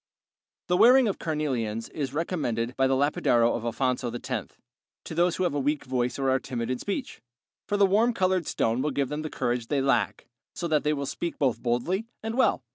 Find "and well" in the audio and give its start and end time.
12.23-12.63